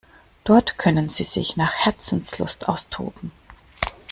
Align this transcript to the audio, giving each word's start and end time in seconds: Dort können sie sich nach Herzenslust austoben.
Dort 0.45 0.79
können 0.79 1.09
sie 1.09 1.23
sich 1.23 1.57
nach 1.57 1.75
Herzenslust 1.75 2.67
austoben. 2.67 3.31